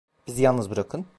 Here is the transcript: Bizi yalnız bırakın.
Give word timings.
Bizi 0.27 0.43
yalnız 0.43 0.69
bırakın. 0.69 1.05